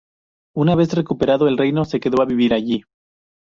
Una 0.55 0.73
vez 0.75 0.93
recuperado 0.95 1.47
el 1.47 1.59
reino 1.59 1.85
se 1.85 1.99
quedó 1.99 2.23
a 2.23 2.25
vivir 2.25 2.55
allí. 2.55 2.81